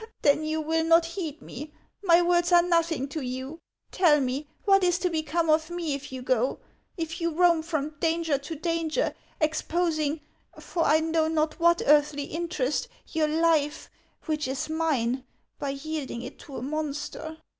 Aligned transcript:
"Then 0.23 0.43
you 0.45 0.61
will 0.61 0.83
not 0.83 1.05
heed 1.05 1.43
me? 1.43 1.71
My 2.01 2.23
words 2.23 2.51
are 2.51 2.63
nothing 2.63 3.07
to 3.09 3.21
you? 3.21 3.59
Tell 3.91 4.19
me, 4.19 4.47
what 4.65 4.83
is 4.83 4.97
to 4.97 5.11
become 5.11 5.47
of 5.47 5.69
me 5.69 5.93
if 5.93 6.11
you 6.11 6.23
go; 6.23 6.57
if 6.97 7.21
you 7.21 7.29
roam 7.29 7.61
from 7.61 7.91
danger 7.99 8.39
to 8.39 8.55
danger, 8.55 9.13
exposing— 9.39 10.21
for 10.59 10.85
I 10.85 11.01
know 11.01 11.27
not 11.27 11.59
what 11.59 11.83
earthly 11.85 12.23
interest— 12.23 12.87
your 13.13 13.27
life, 13.27 13.91
which 14.25 14.47
is 14.47 14.69
mine, 14.71 15.23
by 15.59 15.69
yielding 15.69 16.23
it 16.23 16.39
to 16.39 16.57
a 16.57 16.63
monster 16.63 17.37